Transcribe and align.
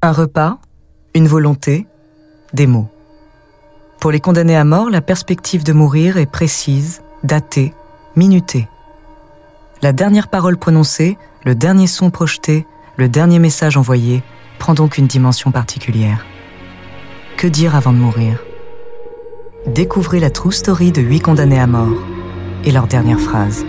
Un 0.00 0.12
repas, 0.12 0.58
une 1.12 1.26
volonté, 1.26 1.88
des 2.52 2.68
mots. 2.68 2.88
Pour 3.98 4.12
les 4.12 4.20
condamnés 4.20 4.56
à 4.56 4.62
mort, 4.62 4.90
la 4.90 5.00
perspective 5.00 5.64
de 5.64 5.72
mourir 5.72 6.18
est 6.18 6.30
précise, 6.30 7.02
datée, 7.24 7.74
minutée. 8.14 8.68
La 9.82 9.92
dernière 9.92 10.28
parole 10.28 10.56
prononcée, 10.56 11.18
le 11.44 11.56
dernier 11.56 11.88
son 11.88 12.10
projeté, 12.10 12.64
le 12.96 13.08
dernier 13.08 13.40
message 13.40 13.76
envoyé 13.76 14.22
prend 14.60 14.72
donc 14.72 14.98
une 14.98 15.08
dimension 15.08 15.50
particulière. 15.50 16.24
Que 17.36 17.48
dire 17.48 17.74
avant 17.74 17.92
de 17.92 17.98
mourir? 17.98 18.38
Découvrez 19.66 20.20
la 20.20 20.30
true 20.30 20.52
story 20.52 20.92
de 20.92 21.02
huit 21.02 21.20
condamnés 21.20 21.58
à 21.58 21.66
mort 21.66 22.04
et 22.64 22.70
leur 22.70 22.86
dernière 22.86 23.18
phrase. 23.18 23.66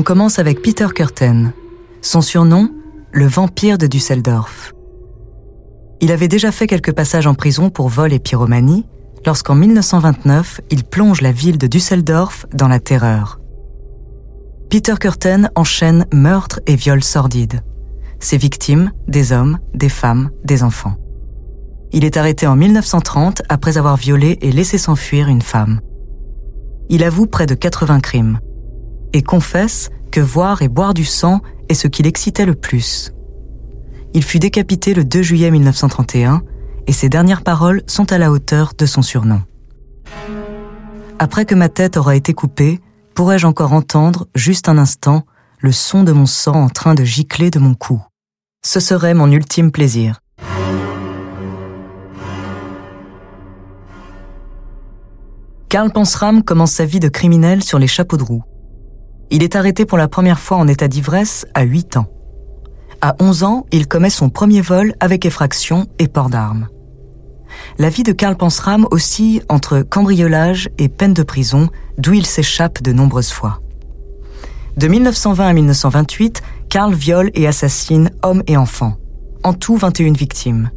On 0.00 0.02
commence 0.02 0.38
avec 0.38 0.62
Peter 0.62 0.86
Curten. 0.94 1.52
Son 2.00 2.22
surnom, 2.22 2.70
le 3.12 3.26
vampire 3.26 3.76
de 3.76 3.86
Düsseldorf. 3.86 4.72
Il 6.00 6.10
avait 6.10 6.26
déjà 6.26 6.52
fait 6.52 6.66
quelques 6.66 6.94
passages 6.94 7.26
en 7.26 7.34
prison 7.34 7.68
pour 7.68 7.90
vol 7.90 8.14
et 8.14 8.18
pyromanie, 8.18 8.86
lorsqu'en 9.26 9.54
1929, 9.54 10.62
il 10.70 10.84
plonge 10.84 11.20
la 11.20 11.32
ville 11.32 11.58
de 11.58 11.66
Düsseldorf 11.66 12.46
dans 12.54 12.66
la 12.66 12.80
terreur. 12.80 13.40
Peter 14.70 14.94
Curten 14.98 15.50
enchaîne 15.54 16.06
meurtres 16.14 16.60
et 16.66 16.76
viols 16.76 17.04
sordides. 17.04 17.60
Ses 18.20 18.38
victimes, 18.38 18.92
des 19.06 19.32
hommes, 19.32 19.58
des 19.74 19.90
femmes, 19.90 20.30
des 20.44 20.62
enfants. 20.62 20.96
Il 21.92 22.06
est 22.06 22.16
arrêté 22.16 22.46
en 22.46 22.56
1930 22.56 23.42
après 23.50 23.76
avoir 23.76 23.98
violé 23.98 24.38
et 24.40 24.50
laissé 24.50 24.78
s'enfuir 24.78 25.28
une 25.28 25.42
femme. 25.42 25.82
Il 26.88 27.04
avoue 27.04 27.26
près 27.26 27.44
de 27.44 27.54
80 27.54 28.00
crimes 28.00 28.40
et 29.12 29.22
confesse 29.22 29.90
que 30.10 30.20
voir 30.20 30.62
et 30.62 30.68
boire 30.68 30.94
du 30.94 31.04
sang 31.04 31.40
est 31.68 31.74
ce 31.74 31.88
qui 31.88 32.02
l'excitait 32.02 32.46
le 32.46 32.54
plus. 32.54 33.12
Il 34.12 34.24
fut 34.24 34.38
décapité 34.38 34.92
le 34.94 35.04
2 35.04 35.22
juillet 35.22 35.50
1931 35.50 36.42
et 36.86 36.92
ses 36.92 37.08
dernières 37.08 37.42
paroles 37.42 37.82
sont 37.86 38.12
à 38.12 38.18
la 38.18 38.32
hauteur 38.32 38.72
de 38.76 38.86
son 38.86 39.02
surnom. 39.02 39.42
Après 41.18 41.44
que 41.44 41.54
ma 41.54 41.68
tête 41.68 41.96
aura 41.96 42.16
été 42.16 42.32
coupée, 42.32 42.80
pourrais-je 43.14 43.46
encore 43.46 43.72
entendre, 43.72 44.26
juste 44.34 44.68
un 44.68 44.78
instant, 44.78 45.24
le 45.58 45.72
son 45.72 46.02
de 46.02 46.12
mon 46.12 46.26
sang 46.26 46.54
en 46.54 46.68
train 46.68 46.94
de 46.94 47.04
gicler 47.04 47.50
de 47.50 47.58
mon 47.58 47.74
cou. 47.74 48.02
Ce 48.64 48.80
serait 48.80 49.14
mon 49.14 49.30
ultime 49.30 49.70
plaisir. 49.70 50.20
Karl 55.68 55.92
Pansram 55.92 56.42
commence 56.42 56.72
sa 56.72 56.84
vie 56.84 56.98
de 56.98 57.08
criminel 57.08 57.62
sur 57.62 57.78
les 57.78 57.86
chapeaux 57.86 58.16
de 58.16 58.24
roue. 58.24 58.42
Il 59.32 59.44
est 59.44 59.54
arrêté 59.54 59.86
pour 59.86 59.96
la 59.96 60.08
première 60.08 60.40
fois 60.40 60.56
en 60.56 60.66
état 60.66 60.88
d'ivresse 60.88 61.46
à 61.54 61.62
8 61.62 61.98
ans. 61.98 62.06
À 63.00 63.14
11 63.20 63.44
ans, 63.44 63.66
il 63.70 63.86
commet 63.86 64.10
son 64.10 64.28
premier 64.28 64.60
vol 64.60 64.94
avec 64.98 65.24
effraction 65.24 65.86
et 65.98 66.08
port 66.08 66.28
d'armes. 66.28 66.68
La 67.78 67.90
vie 67.90 68.02
de 68.02 68.12
Karl 68.12 68.36
Pansram 68.36 68.86
oscille 68.90 69.42
entre 69.48 69.82
cambriolage 69.82 70.68
et 70.78 70.88
peine 70.88 71.14
de 71.14 71.22
prison, 71.22 71.68
d'où 71.96 72.12
il 72.12 72.26
s'échappe 72.26 72.82
de 72.82 72.92
nombreuses 72.92 73.30
fois. 73.30 73.60
De 74.76 74.88
1920 74.88 75.46
à 75.46 75.52
1928, 75.52 76.42
Karl 76.68 76.92
viole 76.92 77.30
et 77.34 77.46
assassine 77.46 78.10
hommes 78.22 78.42
et 78.46 78.56
enfants, 78.56 78.96
en 79.44 79.52
tout 79.52 79.76
21 79.76 80.12
victimes. 80.12 80.70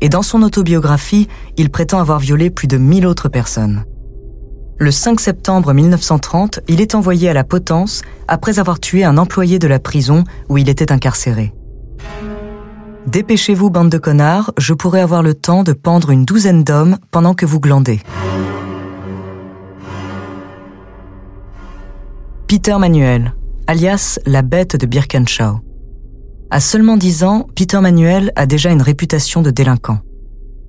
Et 0.00 0.08
dans 0.08 0.22
son 0.22 0.42
autobiographie, 0.42 1.28
il 1.56 1.70
prétend 1.70 1.98
avoir 1.98 2.18
violé 2.20 2.50
plus 2.50 2.68
de 2.68 2.76
1000 2.76 3.06
autres 3.06 3.28
personnes. 3.28 3.84
Le 4.78 4.90
5 4.90 5.20
septembre 5.20 5.72
1930, 5.72 6.60
il 6.68 6.82
est 6.82 6.94
envoyé 6.94 7.30
à 7.30 7.32
la 7.32 7.44
potence 7.44 8.02
après 8.28 8.58
avoir 8.58 8.78
tué 8.78 9.04
un 9.04 9.16
employé 9.16 9.58
de 9.58 9.66
la 9.66 9.78
prison 9.78 10.24
où 10.50 10.58
il 10.58 10.68
était 10.68 10.92
incarcéré. 10.92 11.54
Dépêchez-vous, 13.06 13.70
bande 13.70 13.88
de 13.88 13.96
connards, 13.96 14.52
je 14.58 14.74
pourrais 14.74 15.00
avoir 15.00 15.22
le 15.22 15.32
temps 15.32 15.62
de 15.62 15.72
pendre 15.72 16.10
une 16.10 16.26
douzaine 16.26 16.62
d'hommes 16.62 16.98
pendant 17.10 17.32
que 17.32 17.46
vous 17.46 17.58
glandez. 17.58 18.00
Peter 22.46 22.76
Manuel, 22.78 23.34
alias 23.66 24.18
la 24.26 24.42
bête 24.42 24.76
de 24.76 24.84
Birkenschau. 24.84 25.60
À 26.50 26.60
seulement 26.60 26.98
10 26.98 27.24
ans, 27.24 27.46
Peter 27.56 27.80
Manuel 27.80 28.30
a 28.36 28.44
déjà 28.44 28.70
une 28.70 28.82
réputation 28.82 29.40
de 29.40 29.50
délinquant. 29.50 30.00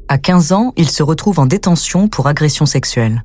À 0.07 0.17
15 0.17 0.53
ans, 0.53 0.73
il 0.77 0.89
se 0.89 1.03
retrouve 1.03 1.39
en 1.39 1.45
détention 1.45 2.07
pour 2.07 2.27
agression 2.27 2.65
sexuelle. 2.65 3.23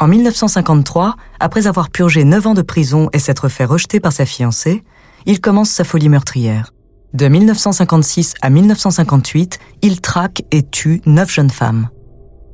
En 0.00 0.06
1953, 0.06 1.16
après 1.40 1.66
avoir 1.66 1.90
purgé 1.90 2.22
9 2.22 2.46
ans 2.46 2.54
de 2.54 2.62
prison 2.62 3.08
et 3.12 3.18
s'être 3.18 3.48
fait 3.48 3.64
rejeter 3.64 3.98
par 3.98 4.12
sa 4.12 4.26
fiancée, 4.26 4.84
il 5.26 5.40
commence 5.40 5.70
sa 5.70 5.82
folie 5.82 6.08
meurtrière. 6.08 6.72
De 7.14 7.26
1956 7.26 8.34
à 8.40 8.48
1958, 8.50 9.58
il 9.82 10.00
traque 10.00 10.42
et 10.52 10.62
tue 10.62 11.00
9 11.04 11.30
jeunes 11.30 11.50
femmes. 11.50 11.88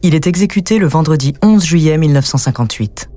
Il 0.03 0.15
est 0.15 0.27
exécuté 0.27 0.79
le 0.79 0.87
vendredi 0.87 1.35
11 1.43 1.63
juillet 1.63 1.99
1958. 1.99 3.11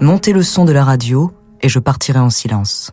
Montez 0.00 0.32
le 0.32 0.42
son 0.42 0.64
de 0.64 0.72
la 0.72 0.84
radio 0.84 1.30
et 1.60 1.68
je 1.68 1.78
partirai 1.78 2.20
en 2.20 2.30
silence. 2.30 2.92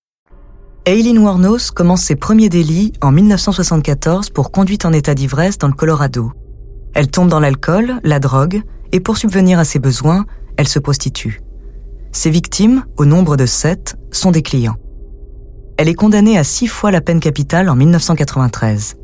Aileen 0.87 1.19
Wuornos 1.19 1.69
commence 1.69 2.01
ses 2.01 2.15
premiers 2.15 2.49
délits 2.49 2.91
en 3.01 3.11
1974 3.11 4.31
pour 4.31 4.51
conduite 4.51 4.83
en 4.83 4.93
état 4.93 5.13
d'ivresse 5.13 5.59
dans 5.59 5.67
le 5.67 5.75
Colorado. 5.75 6.31
Elle 6.95 7.11
tombe 7.11 7.29
dans 7.29 7.39
l'alcool, 7.39 7.99
la 8.03 8.19
drogue, 8.19 8.63
et 8.91 8.99
pour 8.99 9.15
subvenir 9.15 9.59
à 9.59 9.63
ses 9.63 9.77
besoins, 9.77 10.25
elle 10.57 10.67
se 10.67 10.79
prostitue. 10.79 11.41
Ses 12.11 12.31
victimes, 12.31 12.83
au 12.97 13.05
nombre 13.05 13.37
de 13.37 13.45
sept, 13.45 13.95
sont 14.11 14.31
des 14.31 14.41
clients. 14.41 14.75
elle 15.77 15.87
est 15.87 15.93
condamnée 15.93 16.37
à 16.37 16.43
six 16.43 16.67
fois 16.67 16.89
la 16.89 17.01
peine 17.01 17.19
capitale 17.19 17.69
en 17.69 17.75
1993. 17.75 18.95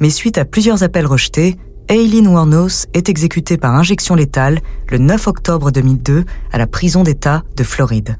Mais 0.00 0.10
suite 0.10 0.38
à 0.38 0.46
plusieurs 0.46 0.82
appels 0.82 1.06
rejetés, 1.06 1.58
Aileen 1.88 2.26
Wuornos 2.26 2.86
est 2.94 3.10
exécutée 3.10 3.58
par 3.58 3.74
injection 3.74 4.14
létale 4.14 4.60
le 4.90 4.96
9 4.96 5.26
octobre 5.26 5.70
2002 5.70 6.24
à 6.52 6.58
la 6.58 6.66
prison 6.66 7.02
d'État 7.02 7.42
de 7.54 7.64
Floride. 7.64 8.16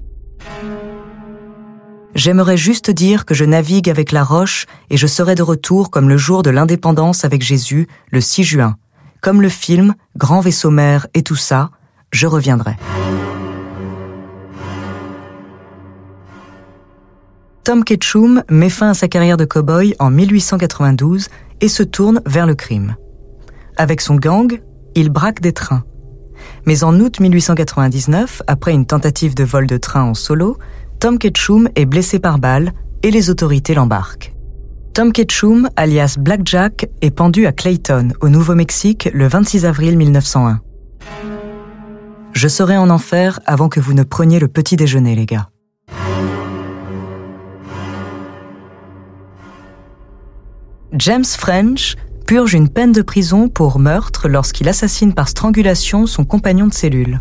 J'aimerais 2.15 2.59
juste 2.59 2.91
dire 2.91 3.25
que 3.25 3.35
je 3.35 3.45
navigue 3.45 3.89
avec 3.89 4.13
la 4.13 4.23
roche 4.23 4.67
et 4.91 4.99
je 4.99 5.07
serai 5.07 5.35
de 5.35 5.43
retour 5.43 5.91
comme 5.91 6.11
le 6.11 6.19
jour 6.19 6.43
de 6.43 6.51
l'indépendance 6.51 7.25
avec 7.25 7.41
Jésus, 7.43 7.89
le 8.11 8.21
6 8.21 8.45
juin. 8.45 8.77
Comme 9.23 9.41
le 9.41 9.49
film, 9.49 9.95
Grand 10.17 10.41
vaisseau 10.41 10.71
mère 10.71 11.07
et 11.15 11.23
tout 11.23 11.37
ça, 11.37 11.71
je 12.11 12.27
reviendrai. 12.27 12.77
Tom 17.65 17.83
Ketchum 17.83 18.43
met 18.51 18.69
fin 18.69 18.91
à 18.91 18.95
sa 18.95 19.09
carrière 19.09 19.39
de 19.39 19.47
cow-boy 19.47 19.95
en 19.99 20.11
1892 20.11 21.29
et 21.63 21.69
se 21.69 21.83
tourne 21.83 22.21
vers 22.27 22.45
le 22.47 22.55
crime. 22.55 22.97
Avec 23.79 24.03
son 24.03 24.17
gang, 24.17 24.61
il 24.95 25.09
braque 25.09 25.41
des 25.41 25.53
trains. 25.53 25.85
Mais 26.67 26.85
en 26.85 26.99
août 27.01 27.21
1899, 27.21 28.43
après 28.47 28.73
une 28.73 28.85
tentative 28.85 29.35
de 29.35 29.45
vol 29.45 29.67
de 29.67 29.77
train 29.77 30.03
en 30.03 30.15
solo, 30.15 30.59
Tom 31.03 31.19
Ketchum 31.19 31.69
est 31.75 31.85
blessé 31.85 32.21
par 32.21 32.39
balle 32.39 32.71
et 33.03 33.11
les 33.11 33.29
autorités 33.29 33.75
l'embarquent. 33.75 34.37
Tom 34.95 35.11
Ketchum, 35.11 35.69
alias 35.75 36.15
Blackjack, 36.17 36.89
est 37.01 37.11
pendu 37.11 37.45
à 37.47 37.51
Clayton, 37.51 38.11
au 38.21 38.29
Nouveau-Mexique, 38.29 39.09
le 39.13 39.27
26 39.27 39.67
avril 39.67 39.99
1901. 39.99 40.61
Je 42.33 42.47
serai 42.47 42.77
en 42.77 42.89
enfer 42.89 43.41
avant 43.47 43.69
que 43.69 43.81
vous 43.81 43.95
ne 43.95 44.05
preniez 44.05 44.39
le 44.39 44.47
petit 44.47 44.77
déjeuner, 44.77 45.17
les 45.17 45.27
gars. 45.27 45.49
James 50.93 51.25
French 51.25 51.97
purge 52.29 52.55
une 52.55 52.69
peine 52.69 52.93
de 52.93 53.03
prison 53.03 53.49
pour 53.49 53.81
meurtre 53.81 54.29
lorsqu'il 54.29 54.69
assassine 54.69 55.15
par 55.15 55.29
strangulation 55.29 56.07
son 56.07 56.25
compagnon 56.25 56.69
de 56.69 56.73
cellule. 56.73 57.21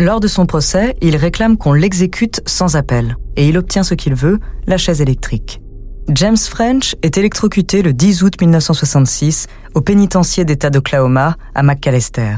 Lors 0.00 0.20
de 0.20 0.28
son 0.28 0.46
procès, 0.46 0.94
il 1.02 1.16
réclame 1.16 1.56
qu'on 1.56 1.72
l'exécute 1.72 2.40
sans 2.46 2.76
appel, 2.76 3.16
et 3.34 3.48
il 3.48 3.58
obtient 3.58 3.82
ce 3.82 3.94
qu'il 3.94 4.14
veut, 4.14 4.38
la 4.68 4.76
chaise 4.76 5.00
électrique. 5.00 5.60
James 6.08 6.36
French 6.36 6.94
est 7.02 7.18
électrocuté 7.18 7.82
le 7.82 7.92
10 7.92 8.22
août 8.22 8.34
1966 8.40 9.48
au 9.74 9.80
pénitencier 9.80 10.44
d'État 10.44 10.70
d'Oklahoma 10.70 11.36
à 11.52 11.64
McAllister. 11.64 12.36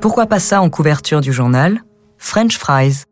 Pourquoi 0.00 0.24
pas 0.24 0.38
ça 0.38 0.62
en 0.62 0.70
couverture 0.70 1.20
du 1.20 1.30
journal? 1.30 1.82
French 2.16 2.56
fries. 2.56 3.04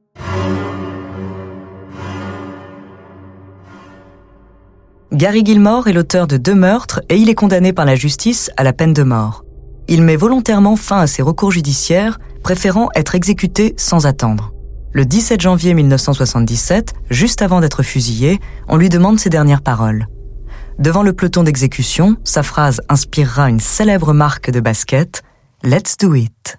Gary 5.12 5.44
Gilmore 5.44 5.88
est 5.88 5.93
l'auteur 5.93 6.26
de 6.26 6.38
deux 6.38 6.54
meurtres 6.54 7.02
et 7.10 7.16
il 7.16 7.28
est 7.28 7.34
condamné 7.34 7.75
par 7.75 7.84
la 7.84 7.94
justice 7.94 8.50
à 8.56 8.64
la 8.64 8.72
peine 8.72 8.94
de 8.94 9.02
mort. 9.02 9.45
Il 9.88 10.03
met 10.03 10.17
volontairement 10.17 10.77
fin 10.77 10.99
à 10.99 11.06
ses 11.06 11.23
recours 11.23 11.53
judiciaires, 11.53 12.19
préférant 12.43 12.88
être 12.94 13.15
exécuté 13.15 13.75
sans 13.77 14.06
attendre. 14.06 14.53
Le 14.93 15.05
17 15.05 15.41
janvier 15.41 15.75
1977, 15.75 16.94
juste 17.11 17.43
avant 17.43 17.61
d'être 17.61 17.83
fusillé, 17.83 18.41
on 18.69 18.77
lui 18.77 18.88
demande 18.88 19.21
ses 19.21 19.31
dernières 19.31 19.62
paroles. 19.62 20.09
Devant 20.79 21.03
le 21.03 21.12
peloton 21.12 21.43
d'exécution, 21.43 22.17
sa 22.25 22.43
phrase 22.43 22.81
inspirera 22.88 23.49
une 23.49 23.61
célèbre 23.61 24.12
marque 24.12 24.50
de 24.50 24.61
basket 24.61 25.23
Let's 25.62 25.97
do 25.97 26.15
it. 26.15 26.59